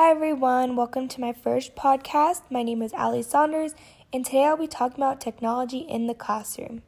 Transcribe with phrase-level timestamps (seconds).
[0.00, 0.76] Hi, everyone.
[0.76, 2.42] Welcome to my first podcast.
[2.52, 3.74] My name is Ali Saunders,
[4.12, 6.82] and today I'll be talking about technology in the classroom,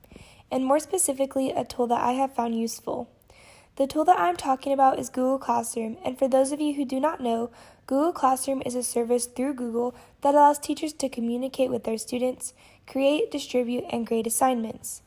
[0.49, 3.11] and more specifically, a tool that I have found useful.
[3.75, 6.85] The tool that I'm talking about is Google Classroom, and for those of you who
[6.85, 7.51] do not know,
[7.89, 12.55] Google Classroom is a service through Google that allows teachers to communicate with their students,
[12.87, 15.03] create, distribute, and grade assignments.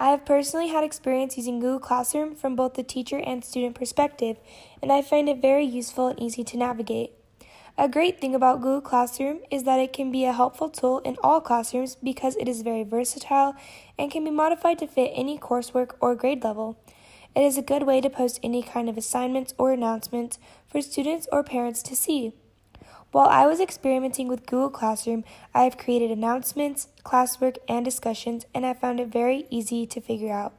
[0.00, 4.38] I have personally had experience using Google Classroom from both the teacher and student perspective,
[4.80, 7.12] and I find it very useful and easy to navigate.
[7.78, 11.16] A great thing about Google Classroom is that it can be a helpful tool in
[11.22, 13.56] all classrooms because it is very versatile
[13.98, 16.78] and can be modified to fit any coursework or grade level.
[17.34, 20.38] It is a good way to post any kind of assignments or announcements
[20.68, 22.34] for students or parents to see.
[23.10, 28.66] While I was experimenting with Google Classroom, I have created announcements, classwork, and discussions, and
[28.66, 30.52] I found it very easy to figure out.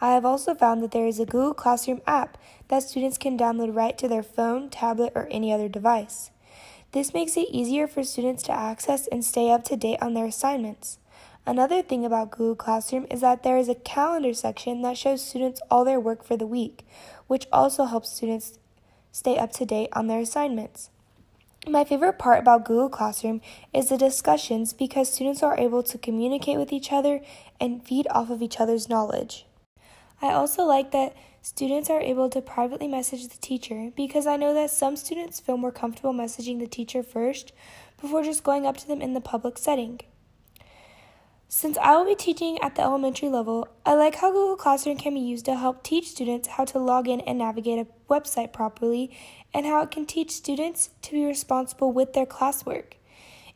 [0.00, 3.76] I have also found that there is a Google Classroom app that students can download
[3.76, 6.30] right to their phone, tablet, or any other device.
[6.94, 10.26] This makes it easier for students to access and stay up to date on their
[10.26, 10.98] assignments.
[11.44, 15.60] Another thing about Google Classroom is that there is a calendar section that shows students
[15.68, 16.86] all their work for the week,
[17.26, 18.60] which also helps students
[19.10, 20.90] stay up to date on their assignments.
[21.66, 23.40] My favorite part about Google Classroom
[23.72, 27.22] is the discussions because students are able to communicate with each other
[27.60, 29.46] and feed off of each other's knowledge.
[30.22, 34.54] I also like that students are able to privately message the teacher because I know
[34.54, 37.52] that some students feel more comfortable messaging the teacher first
[38.00, 40.00] before just going up to them in the public setting.
[41.56, 45.14] Since I will be teaching at the elementary level, I like how Google Classroom can
[45.14, 49.16] be used to help teach students how to log in and navigate a website properly,
[49.52, 52.94] and how it can teach students to be responsible with their classwork.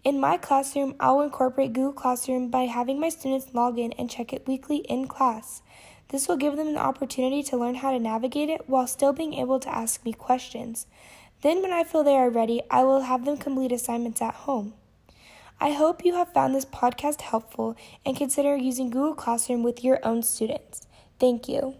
[0.05, 4.09] In my classroom, I will incorporate Google Classroom by having my students log in and
[4.09, 5.63] check it weekly in class.
[6.11, 9.35] This will give them an opportunity to learn how to navigate it while still being
[9.35, 10.87] able to ask me questions.
[11.43, 14.75] Then, when I feel they are ready, I will have them complete assignments at home.
[15.61, 19.99] I hope you have found this podcast helpful and consider using Google Classroom with your
[20.05, 20.87] own students.
[21.19, 21.75] Thank you.